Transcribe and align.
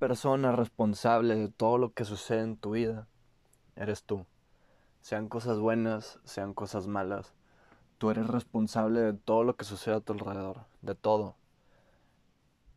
persona 0.00 0.50
responsable 0.52 1.36
de 1.36 1.48
todo 1.48 1.76
lo 1.76 1.92
que 1.92 2.06
sucede 2.06 2.40
en 2.40 2.56
tu 2.56 2.70
vida, 2.70 3.06
eres 3.76 4.02
tú. 4.02 4.24
Sean 5.02 5.28
cosas 5.28 5.58
buenas, 5.58 6.18
sean 6.24 6.54
cosas 6.54 6.86
malas. 6.86 7.34
Tú 7.98 8.10
eres 8.10 8.26
responsable 8.26 9.00
de 9.00 9.12
todo 9.12 9.44
lo 9.44 9.56
que 9.56 9.66
sucede 9.66 9.96
a 9.96 10.00
tu 10.00 10.14
alrededor, 10.14 10.64
de 10.80 10.94
todo. 10.94 11.36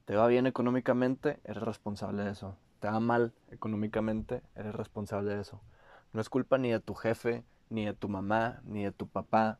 Te 0.03 0.17
va 0.17 0.27
bien 0.27 0.47
económicamente, 0.47 1.39
eres 1.45 1.63
responsable 1.63 2.25
de 2.25 2.31
eso. 2.31 2.57
Te 2.81 2.89
va 2.89 2.99
mal 2.99 3.33
económicamente, 3.51 4.43
eres 4.53 4.75
responsable 4.75 5.33
de 5.33 5.39
eso. 5.39 5.61
No 6.11 6.19
es 6.19 6.27
culpa 6.27 6.57
ni 6.57 6.71
de 6.71 6.81
tu 6.81 6.93
jefe, 6.93 7.45
ni 7.69 7.85
de 7.85 7.93
tu 7.93 8.09
mamá, 8.09 8.59
ni 8.65 8.83
de 8.83 8.91
tu 8.91 9.07
papá, 9.07 9.59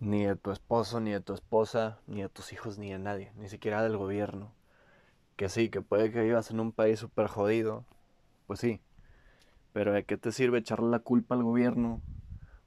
ni 0.00 0.24
de 0.24 0.34
tu 0.34 0.50
esposo, 0.50 0.98
ni 0.98 1.12
de 1.12 1.20
tu 1.20 1.32
esposa, 1.32 2.00
ni 2.08 2.22
de 2.22 2.28
tus 2.28 2.52
hijos, 2.52 2.76
ni 2.76 2.90
de 2.90 2.98
nadie, 2.98 3.32
ni 3.36 3.48
siquiera 3.48 3.84
del 3.84 3.96
gobierno. 3.96 4.52
Que 5.42 5.48
sí, 5.48 5.70
que 5.70 5.82
puede 5.82 6.12
que 6.12 6.20
vivas 6.20 6.52
en 6.52 6.60
un 6.60 6.70
país 6.70 7.00
súper 7.00 7.26
jodido, 7.26 7.84
pues 8.46 8.60
sí. 8.60 8.80
Pero 9.72 9.92
¿de 9.92 10.04
qué 10.04 10.16
te 10.16 10.30
sirve 10.30 10.58
echarle 10.58 10.88
la 10.88 11.00
culpa 11.00 11.34
al 11.34 11.42
gobierno 11.42 12.00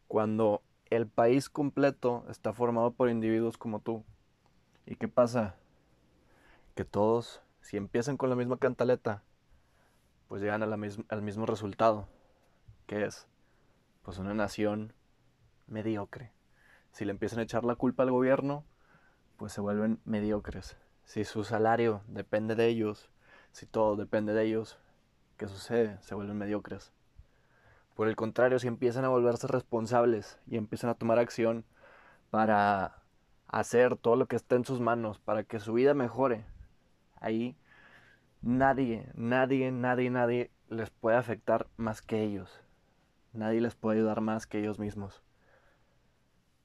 cuando 0.09 0.61
el 0.89 1.07
país 1.07 1.47
completo 1.47 2.25
está 2.29 2.51
formado 2.51 2.91
por 2.91 3.09
individuos 3.09 3.57
como 3.57 3.79
tú? 3.79 4.03
¿Y 4.85 4.97
qué 4.97 5.07
pasa? 5.07 5.55
Que 6.75 6.83
todos, 6.83 7.41
si 7.61 7.77
empiezan 7.77 8.17
con 8.17 8.29
la 8.29 8.35
misma 8.35 8.57
cantaleta, 8.57 9.23
pues 10.27 10.41
llegan 10.41 10.61
al 10.61 11.21
mismo 11.21 11.45
resultado, 11.45 12.09
que 12.87 13.05
es 13.05 13.25
pues 14.01 14.17
una 14.17 14.33
nación 14.33 14.91
mediocre. 15.67 16.33
Si 16.91 17.05
le 17.05 17.11
empiezan 17.11 17.39
a 17.39 17.43
echar 17.43 17.63
la 17.63 17.75
culpa 17.75 18.03
al 18.03 18.11
gobierno, 18.11 18.65
pues 19.37 19.53
se 19.53 19.61
vuelven 19.61 20.01
mediocres. 20.03 20.75
Si 21.05 21.23
su 21.23 21.43
salario 21.43 22.01
depende 22.07 22.55
de 22.55 22.67
ellos, 22.67 23.09
si 23.51 23.65
todo 23.65 23.95
depende 23.95 24.33
de 24.33 24.43
ellos, 24.43 24.77
¿qué 25.37 25.47
sucede? 25.47 25.97
Se 26.01 26.15
vuelven 26.15 26.37
mediocres. 26.37 26.91
Por 27.93 28.09
el 28.09 28.15
contrario, 28.15 28.59
si 28.59 28.67
empiezan 28.67 29.05
a 29.05 29.09
volverse 29.09 29.47
responsables 29.47 30.39
y 30.47 30.57
empiezan 30.57 30.89
a 30.89 30.95
tomar 30.95 31.19
acción 31.19 31.63
para 32.31 33.01
hacer 33.47 33.95
todo 33.95 34.15
lo 34.17 34.25
que 34.25 34.35
está 34.35 34.55
en 34.55 34.65
sus 34.65 34.81
manos, 34.81 35.19
para 35.19 35.43
que 35.43 35.59
su 35.59 35.73
vida 35.73 35.93
mejore, 35.93 36.43
ahí 37.21 37.55
nadie, 38.41 39.09
nadie, 39.13 39.71
nadie, 39.71 40.09
nadie 40.09 40.51
les 40.69 40.89
puede 40.89 41.17
afectar 41.17 41.67
más 41.77 42.01
que 42.01 42.23
ellos. 42.23 42.61
Nadie 43.31 43.61
les 43.61 43.75
puede 43.75 43.99
ayudar 43.99 44.21
más 44.21 44.47
que 44.47 44.59
ellos 44.59 44.79
mismos. 44.79 45.21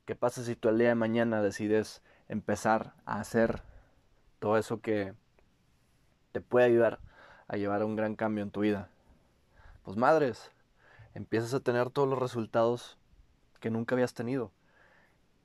¿Qué 0.06 0.16
pasa 0.16 0.42
si 0.42 0.56
tú 0.56 0.70
el 0.70 0.78
día 0.78 0.88
de 0.88 0.94
mañana 0.94 1.42
decides 1.42 2.02
empezar 2.28 2.94
a 3.04 3.20
hacer 3.20 3.62
todo 4.40 4.56
eso 4.56 4.80
que 4.80 5.14
te 6.32 6.40
puede 6.40 6.66
ayudar 6.66 6.98
a 7.46 7.56
llevar 7.56 7.82
a 7.82 7.86
un 7.86 7.94
gran 7.94 8.16
cambio 8.16 8.42
en 8.42 8.50
tu 8.50 8.60
vida. 8.60 8.88
Pues 9.84 9.96
madres, 9.96 10.50
empiezas 11.14 11.54
a 11.54 11.60
tener 11.60 11.90
todos 11.90 12.08
los 12.08 12.18
resultados 12.18 12.98
que 13.60 13.70
nunca 13.70 13.94
habías 13.94 14.14
tenido. 14.14 14.50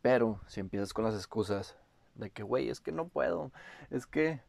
Pero 0.02 0.40
si 0.48 0.62
empiezas 0.62 0.94
con 0.94 1.04
las 1.04 1.16
excusas 1.16 1.76
de 2.16 2.30
que, 2.30 2.44
güey, 2.44 2.70
es 2.70 2.80
que 2.80 2.92
no 2.92 3.08
puedo, 3.08 3.52
es 3.90 4.06
que, 4.06 4.42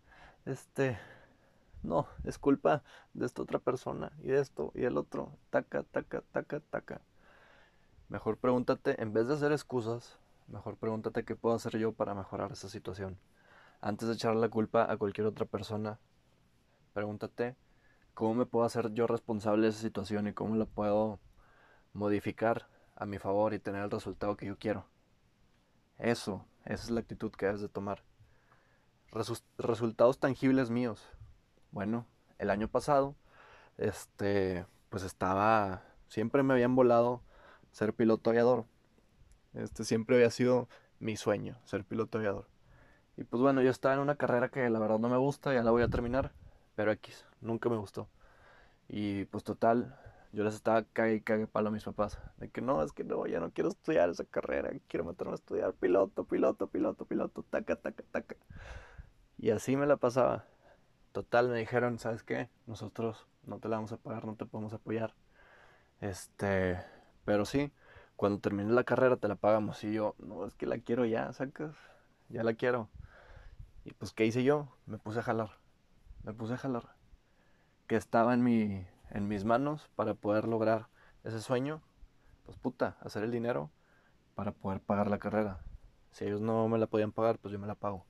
este, 0.44 0.98
no, 1.82 2.06
es 2.24 2.38
culpa 2.38 2.82
de 3.14 3.26
esta 3.26 3.42
otra 3.42 3.58
persona 3.58 4.12
y 4.22 4.28
de 4.28 4.40
esto 4.40 4.70
y 4.74 4.82
del 4.82 4.96
otro, 4.96 5.32
taca, 5.50 5.82
taca, 5.82 6.22
taca, 6.32 6.60
taca. 6.60 7.00
Mejor 8.08 8.36
pregúntate, 8.36 9.02
en 9.02 9.12
vez 9.12 9.26
de 9.26 9.34
hacer 9.34 9.50
excusas, 9.50 10.18
mejor 10.46 10.76
pregúntate 10.76 11.24
qué 11.24 11.34
puedo 11.34 11.56
hacer 11.56 11.78
yo 11.78 11.92
para 11.92 12.14
mejorar 12.14 12.52
esa 12.52 12.68
situación 12.68 13.18
antes 13.80 14.08
de 14.08 14.14
echarle 14.14 14.40
la 14.40 14.48
culpa 14.48 14.90
a 14.90 14.96
cualquier 14.96 15.26
otra 15.26 15.46
persona, 15.46 15.98
pregúntate 16.92 17.56
cómo 18.14 18.34
me 18.34 18.46
puedo 18.46 18.64
hacer 18.64 18.92
yo 18.94 19.06
responsable 19.06 19.64
de 19.64 19.68
esa 19.68 19.80
situación 19.80 20.26
y 20.26 20.32
cómo 20.32 20.56
la 20.56 20.64
puedo 20.64 21.20
modificar 21.92 22.68
a 22.94 23.06
mi 23.06 23.18
favor 23.18 23.54
y 23.54 23.58
tener 23.58 23.82
el 23.82 23.90
resultado 23.90 24.36
que 24.36 24.46
yo 24.46 24.58
quiero. 24.58 24.86
Eso, 25.98 26.46
esa 26.64 26.84
es 26.84 26.90
la 26.90 27.00
actitud 27.00 27.30
que 27.32 27.46
debes 27.46 27.60
de 27.60 27.68
tomar. 27.68 28.02
resultados 29.58 30.18
tangibles 30.18 30.70
míos. 30.70 31.06
Bueno, 31.70 32.06
el 32.38 32.50
año 32.50 32.68
pasado, 32.68 33.14
este, 33.78 34.66
pues 34.88 35.02
estaba, 35.02 35.82
siempre 36.08 36.42
me 36.42 36.54
habían 36.54 36.74
volado 36.74 37.22
ser 37.72 37.92
piloto 37.92 38.30
aviador. 38.30 38.64
Este 39.52 39.84
siempre 39.84 40.16
había 40.16 40.30
sido 40.30 40.68
mi 40.98 41.16
sueño, 41.16 41.58
ser 41.64 41.84
piloto 41.84 42.18
aviador. 42.18 42.46
Y 43.16 43.24
pues 43.24 43.42
bueno, 43.42 43.62
yo 43.62 43.70
estaba 43.70 43.94
en 43.94 44.00
una 44.00 44.16
carrera 44.16 44.50
que 44.50 44.68
la 44.68 44.78
verdad 44.78 44.98
no 44.98 45.08
me 45.08 45.16
gusta, 45.16 45.54
ya 45.54 45.62
la 45.62 45.70
voy 45.70 45.82
a 45.82 45.88
terminar, 45.88 46.32
pero 46.74 46.92
X, 46.92 47.26
nunca 47.40 47.68
me 47.68 47.76
gustó. 47.76 48.08
Y 48.88 49.24
pues 49.26 49.44
total, 49.44 49.98
yo 50.32 50.44
les 50.44 50.54
estaba 50.54 50.84
cague 50.84 51.14
y 51.16 51.20
cague 51.22 51.46
palo 51.46 51.68
a 51.68 51.72
mis 51.72 51.84
papás, 51.84 52.18
de 52.38 52.50
que 52.50 52.60
no, 52.60 52.82
es 52.82 52.92
que 52.92 53.04
no, 53.04 53.26
ya 53.26 53.40
no 53.40 53.50
quiero 53.52 53.70
estudiar 53.70 54.10
esa 54.10 54.24
carrera, 54.24 54.70
quiero 54.88 55.04
meterme 55.04 55.32
a 55.32 55.36
estudiar 55.36 55.72
piloto, 55.74 56.24
piloto, 56.24 56.66
piloto, 56.68 57.06
piloto, 57.06 57.42
taca, 57.44 57.76
taca, 57.76 58.04
taca. 58.10 58.36
Y 59.38 59.50
así 59.50 59.76
me 59.76 59.86
la 59.86 59.96
pasaba. 59.96 60.44
Total, 61.12 61.48
me 61.48 61.58
dijeron, 61.58 61.98
¿sabes 61.98 62.22
qué? 62.22 62.50
Nosotros 62.66 63.26
no 63.44 63.58
te 63.58 63.68
la 63.68 63.76
vamos 63.76 63.92
a 63.92 63.96
pagar, 63.96 64.26
no 64.26 64.36
te 64.36 64.44
podemos 64.46 64.72
apoyar. 64.74 65.14
Este, 66.00 66.78
pero 67.24 67.44
sí, 67.46 67.72
cuando 68.16 68.40
termine 68.40 68.72
la 68.72 68.84
carrera 68.84 69.16
te 69.16 69.28
la 69.28 69.36
pagamos. 69.36 69.82
Y 69.84 69.92
yo, 69.92 70.14
no, 70.18 70.46
es 70.46 70.54
que 70.54 70.66
la 70.66 70.78
quiero 70.78 71.06
ya, 71.06 71.32
sacas, 71.32 71.74
ya 72.28 72.42
la 72.44 72.54
quiero. 72.54 72.88
Y 73.86 73.92
pues, 73.94 74.12
¿qué 74.12 74.26
hice 74.26 74.42
yo? 74.42 74.76
Me 74.86 74.98
puse 74.98 75.20
a 75.20 75.22
jalar. 75.22 75.50
Me 76.24 76.32
puse 76.32 76.54
a 76.54 76.56
jalar. 76.56 76.96
Que 77.86 77.94
estaba 77.94 78.34
en, 78.34 78.42
mi, 78.42 78.84
en 79.10 79.28
mis 79.28 79.44
manos 79.44 79.88
para 79.94 80.14
poder 80.14 80.48
lograr 80.48 80.88
ese 81.22 81.40
sueño. 81.40 81.84
Pues 82.44 82.58
puta, 82.58 82.96
hacer 83.00 83.22
el 83.22 83.30
dinero 83.30 83.70
para 84.34 84.50
poder 84.50 84.80
pagar 84.80 85.08
la 85.08 85.18
carrera. 85.18 85.60
Si 86.10 86.24
ellos 86.24 86.40
no 86.40 86.66
me 86.66 86.78
la 86.78 86.88
podían 86.88 87.12
pagar, 87.12 87.38
pues 87.38 87.52
yo 87.52 87.60
me 87.60 87.68
la 87.68 87.76
pago. 87.76 88.04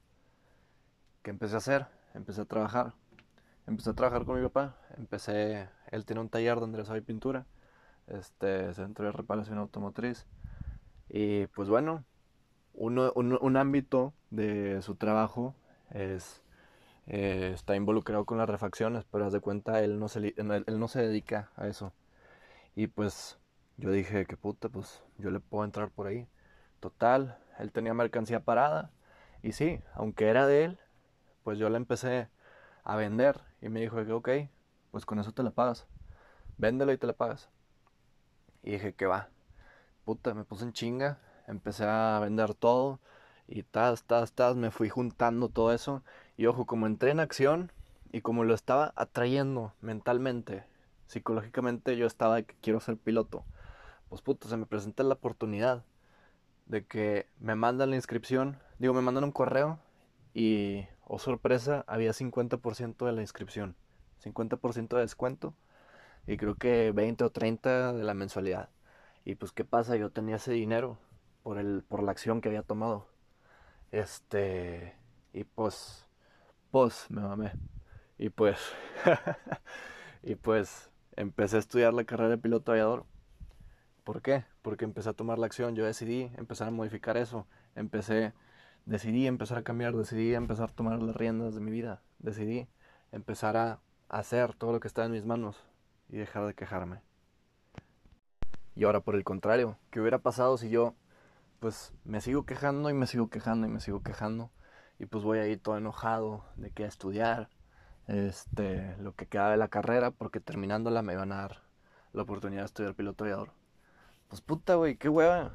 ¿Qué 1.23 1.29
empecé 1.29 1.57
a 1.57 1.59
hacer? 1.59 1.87
Empecé 2.15 2.41
a 2.41 2.47
trabajar. 2.47 2.95
Empecé 3.67 3.91
a 3.91 3.95
trabajar 3.95 4.25
con 4.25 4.41
mi 4.41 4.49
papá. 4.49 4.79
Empecé, 4.97 5.69
él 5.91 6.07
tiene 6.07 6.23
un 6.23 6.31
taller 6.31 6.59
donde 6.59 6.79
le 6.79 6.87
sabe 6.87 7.03
pintura. 7.03 7.45
Este, 8.07 8.73
centro 8.73 9.05
de 9.05 9.13
reparación 9.13 9.59
automotriz. 9.59 10.27
Y 11.11 11.49
pues 11.49 11.69
bueno, 11.69 12.03
uno, 12.73 13.13
un, 13.15 13.37
un 13.39 13.57
ámbito 13.59 14.15
de 14.31 14.81
su 14.81 14.95
trabajo 14.95 15.55
es, 15.91 16.43
eh, 17.07 17.53
está 17.55 17.77
involucrado 17.77 18.25
con 18.27 18.39
las 18.39 18.49
refacciones, 18.49 19.05
pero 19.11 19.27
haz 19.27 19.33
de 19.33 19.41
cuenta, 19.41 19.83
él 19.83 19.99
no, 19.99 20.09
se, 20.09 20.35
él 20.37 20.81
no 20.81 20.89
se 20.89 21.03
dedica 21.03 21.51
a 21.57 21.69
eso. 21.69 21.93
Y 22.75 22.89
pues 22.89 23.39
yo 23.79 23.91
dije, 23.91 24.27
que 24.27 24.37
puta, 24.37 24.69
pues 24.69 25.03
yo 25.19 25.31
le 25.31 25.41
puedo 25.41 25.65
entrar 25.65 25.91
por 25.91 26.07
ahí. 26.07 26.29
Total, 26.81 27.39
él 27.59 27.73
tenía 27.73 27.95
mercancía 27.95 28.41
parada. 28.41 28.91
Y 29.43 29.53
sí, 29.53 29.81
aunque 29.95 30.29
era 30.29 30.47
de 30.47 30.65
él, 30.65 30.79
pues 31.43 31.59
yo 31.59 31.69
la 31.71 31.79
empecé 31.79 32.29
a 32.85 32.97
vender. 32.97 33.41
Y 33.61 33.69
me 33.69 33.81
dijo 33.81 34.05
que 34.05 34.13
ok, 34.13 34.29
pues 34.91 35.07
con 35.07 35.19
eso 35.19 35.33
te 35.33 35.43
la 35.43 35.51
pagas. 35.51 35.87
Véndelo 36.59 36.93
y 36.93 36.99
te 36.99 37.07
la 37.07 37.13
pagas. 37.15 37.51
Y 38.63 38.73
dije 38.73 38.95
que 38.95 39.07
va. 39.07 39.29
Puta, 40.05 40.35
me 40.35 40.45
puse 40.45 40.65
en 40.65 40.73
chinga. 40.73 41.19
Empecé 41.47 41.85
a 41.85 42.19
vender 42.21 42.55
todo. 42.55 43.01
Y 43.49 43.63
tas, 43.63 44.05
tas, 44.05 44.33
tas, 44.33 44.57
me 44.57 44.71
fui 44.71 44.89
juntando 44.89 45.49
todo 45.49 45.73
eso. 45.73 46.03
Y 46.37 46.47
ojo, 46.47 46.67
como 46.67 46.87
entré 46.87 47.11
en 47.11 47.21
acción 47.21 47.73
y 48.13 48.21
como 48.21 48.45
lo 48.45 48.55
estaba 48.55 48.93
atrayendo 48.97 49.73
mentalmente, 49.81 50.65
psicológicamente 51.07 51.97
yo 51.97 52.07
estaba 52.07 52.37
de 52.37 52.45
que 52.45 52.57
quiero 52.61 52.81
ser 52.81 52.97
piloto. 52.97 53.45
Pues 54.09 54.23
puto, 54.23 54.49
se 54.49 54.57
me 54.57 54.67
presenta 54.67 55.03
la 55.03 55.15
oportunidad 55.15 55.85
de 56.67 56.85
que 56.85 57.27
me 57.39 57.55
mandan 57.55 57.91
la 57.91 57.97
inscripción, 57.97 58.59
digo, 58.79 58.95
me 58.95 59.03
mandan 59.03 59.25
un 59.25 59.33
correo 59.33 59.79
y, 60.35 60.87
oh 61.05 61.19
sorpresa, 61.19 61.85
había 61.87 62.13
50% 62.13 63.07
de 63.07 63.13
la 63.13 63.21
inscripción, 63.23 63.77
50% 64.23 64.97
de 64.97 65.03
descuento 65.03 65.55
y 66.27 66.37
creo 66.37 66.57
que 66.57 66.93
20 66.93 67.25
o 67.25 67.31
30 67.31 67.93
de 67.93 68.03
la 68.03 68.15
mensualidad. 68.15 68.69
Y 69.25 69.37
pues, 69.37 69.53
¿qué 69.53 69.65
pasa? 69.65 69.97
Yo 69.97 70.11
tenía 70.11 70.37
ese 70.37 70.53
dinero 70.53 70.99
por, 71.43 71.59
el, 71.59 71.85
por 71.89 72.03
la 72.03 72.13
acción 72.13 72.41
que 72.41 72.49
había 72.49 72.63
tomado. 72.63 73.07
Este, 73.93 74.95
y 75.33 75.45
pues, 75.45 76.07
pues, 76.71 77.07
me 77.11 77.23
mamé. 77.23 77.53
Y 78.19 78.31
pues, 78.31 78.59
y 80.23 80.35
pues, 80.35 80.91
empecé 81.17 81.57
a 81.57 81.61
estudiar 81.61 81.95
la 81.95 82.05
carrera 82.05 82.31
de 82.31 82.39
piloto 82.39 82.73
aviador. 82.73 83.05
¿Por 84.05 84.23
qué? 84.23 84.45
Porque 84.63 84.85
empecé 84.85 85.09
a 85.09 85.15
tomar 85.15 85.39
la 85.39 85.47
acción. 85.47 85.75
Yo 85.75 85.85
decidí 85.85 86.31
empezar 86.37 86.69
a 86.69 86.71
modificar 86.71 87.17
eso. 87.17 87.47
Empecé, 87.75 88.33
decidí 88.85 89.27
empezar 89.27 89.59
a 89.59 89.63
cambiar, 89.63 89.95
decidí 89.95 90.35
empezar 90.35 90.71
a 90.71 90.75
tomar 90.75 91.03
las 91.03 91.17
riendas 91.17 91.55
de 91.55 91.61
mi 91.61 91.71
vida. 91.71 92.03
Decidí 92.19 92.69
empezar 93.13 93.57
a 93.57 93.81
hacer 94.09 94.55
todo 94.55 94.73
lo 94.73 94.81
que 94.81 94.89
está 94.89 95.05
en 95.05 95.13
mis 95.13 95.25
manos 95.25 95.57
y 96.09 96.17
dejar 96.17 96.47
de 96.47 96.55
quejarme. 96.55 97.01
Y 98.75 98.85
ahora 98.85 99.01
por 99.01 99.17
el 99.17 99.25
contrario, 99.25 99.79
¿qué 99.91 100.01
hubiera 100.01 100.19
pasado 100.19 100.57
si 100.59 100.69
yo 100.69 100.95
pues 101.61 101.93
me 102.05 102.21
sigo 102.21 102.45
quejando 102.45 102.91
y 102.91 102.95
me 102.95 103.07
sigo 103.07 103.29
quejando 103.31 103.67
y 103.67 103.71
me 103.71 103.81
sigo 103.81 104.03
quejando. 104.03 104.51
Y 104.99 105.07
pues 105.07 105.25
voy 105.25 105.39
ahí 105.39 105.57
todo 105.57 105.77
enojado 105.77 106.45
de 106.57 106.71
que 106.71 106.85
a 106.85 106.89
estudiar, 106.89 107.51
este, 108.07 108.97
lo 108.99 109.15
que 109.15 109.27
quedaba 109.27 109.51
de 109.51 109.57
la 109.57 109.69
carrera, 109.69 110.11
porque 110.11 110.41
terminándola 110.41 111.03
me 111.03 111.13
iban 111.13 111.33
a 111.33 111.43
dar 111.43 111.63
la 112.13 112.23
oportunidad 112.23 112.63
de 112.63 112.67
estudiar 112.67 112.95
piloto 112.95 113.25
aviador. 113.25 113.53
Pues 114.29 114.41
puta, 114.41 114.75
güey, 114.75 114.97
qué 114.97 115.09
hueva. 115.09 115.53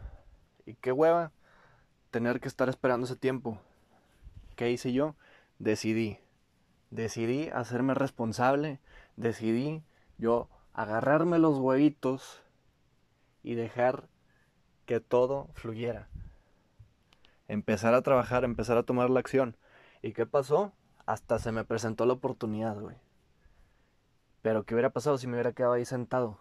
Y 0.66 0.76
qué 0.76 0.92
hueva 0.92 1.32
tener 2.12 2.40
que 2.40 2.48
estar 2.48 2.70
esperando 2.70 3.06
ese 3.06 3.16
tiempo. 3.16 3.60
¿Qué 4.56 4.70
hice 4.70 4.94
yo? 4.94 5.16
Decidí. 5.60 6.20
Decidí 6.92 7.50
hacerme 7.50 7.94
responsable. 7.94 8.80
Decidí 9.16 9.84
yo 10.18 10.50
agarrarme 10.74 11.40
los 11.40 11.58
huevitos 11.58 12.44
y 13.44 13.56
dejar 13.56 14.08
que 14.92 15.00
todo 15.00 15.48
fluyera. 15.54 16.10
Empezar 17.48 17.94
a 17.94 18.02
trabajar, 18.02 18.44
empezar 18.44 18.78
a 18.78 18.84
tomar 18.84 19.10
la 19.10 19.22
acción. 19.22 19.56
¿Y 20.02 20.12
qué 20.12 20.26
pasó? 20.26 20.74
Hasta 21.06 21.40
se 21.40 21.54
me 21.54 21.64
presentó 21.64 22.06
la 22.06 22.12
oportunidad, 22.12 22.78
güey. 22.78 22.98
Pero 24.42 24.66
¿qué 24.66 24.76
hubiera 24.76 24.90
pasado 24.90 25.18
si 25.18 25.28
me 25.28 25.36
hubiera 25.36 25.54
quedado 25.54 25.72
ahí 25.72 25.86
sentado? 25.86 26.40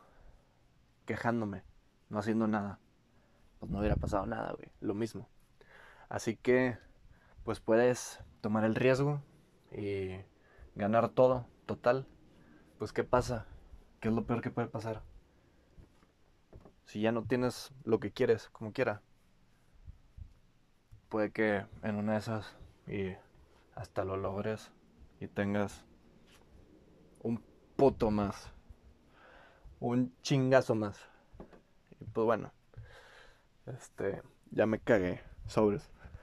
Quejándome, 1.06 1.62
no 2.08 2.18
haciendo 2.18 2.48
nada. 2.48 2.80
Pues 3.60 3.70
no 3.70 3.78
hubiera 3.78 3.94
pasado 3.94 4.26
nada, 4.26 4.50
güey. 4.50 4.72
Lo 4.80 4.94
mismo. 4.94 5.28
Así 6.08 6.34
que, 6.34 6.76
pues 7.44 7.60
puedes 7.60 8.18
tomar 8.40 8.64
el 8.64 8.74
riesgo 8.74 9.22
y 9.70 10.16
ganar 10.74 11.10
todo, 11.10 11.46
total. 11.66 12.04
Pues 12.80 12.92
¿qué 12.92 13.04
pasa? 13.04 13.46
¿Qué 14.00 14.08
es 14.08 14.14
lo 14.14 14.26
peor 14.26 14.40
que 14.42 14.50
puede 14.50 14.66
pasar? 14.66 15.04
Si 16.90 17.00
ya 17.00 17.12
no 17.12 17.22
tienes 17.22 17.72
lo 17.84 18.00
que 18.00 18.10
quieres, 18.10 18.48
como 18.48 18.72
quiera. 18.72 19.00
Puede 21.08 21.30
que 21.30 21.64
en 21.84 21.94
una 21.94 22.14
de 22.14 22.18
esas 22.18 22.56
y 22.88 23.14
hasta 23.76 24.02
lo 24.04 24.16
logres 24.16 24.72
y 25.20 25.28
tengas 25.28 25.84
un 27.22 27.40
puto 27.76 28.10
más. 28.10 28.50
Un 29.78 30.12
chingazo 30.22 30.74
más. 30.74 30.98
Y 32.00 32.06
pues 32.06 32.24
bueno. 32.24 32.52
Este, 33.66 34.20
ya 34.50 34.66
me 34.66 34.80
cagué. 34.80 35.20
Sobres. 35.46 35.92